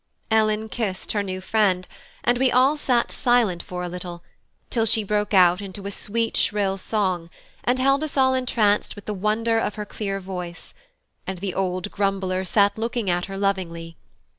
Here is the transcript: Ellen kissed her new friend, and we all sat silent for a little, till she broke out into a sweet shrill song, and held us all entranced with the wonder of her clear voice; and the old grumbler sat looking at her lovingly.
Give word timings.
Ellen 0.31 0.67
kissed 0.67 1.11
her 1.11 1.21
new 1.21 1.41
friend, 1.41 1.87
and 2.23 2.39
we 2.39 2.51
all 2.51 2.75
sat 2.75 3.11
silent 3.11 3.61
for 3.61 3.83
a 3.83 3.87
little, 3.87 4.23
till 4.71 4.87
she 4.87 5.03
broke 5.03 5.31
out 5.31 5.61
into 5.61 5.85
a 5.85 5.91
sweet 5.91 6.35
shrill 6.35 6.75
song, 6.77 7.29
and 7.63 7.77
held 7.77 8.03
us 8.03 8.17
all 8.17 8.33
entranced 8.33 8.95
with 8.95 9.05
the 9.05 9.13
wonder 9.13 9.59
of 9.59 9.75
her 9.75 9.85
clear 9.85 10.19
voice; 10.19 10.73
and 11.27 11.37
the 11.37 11.53
old 11.53 11.91
grumbler 11.91 12.43
sat 12.43 12.79
looking 12.79 13.11
at 13.11 13.25
her 13.25 13.37
lovingly. 13.37 13.95